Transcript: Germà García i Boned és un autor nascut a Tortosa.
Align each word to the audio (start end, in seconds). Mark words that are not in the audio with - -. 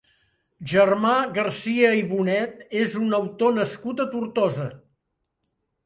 Germà 0.71 1.11
García 1.35 1.93
i 1.99 2.03
Boned 2.15 2.65
és 2.87 2.99
un 3.05 3.15
autor 3.21 3.57
nascut 3.61 4.05
a 4.07 4.11
Tortosa. 4.17 4.71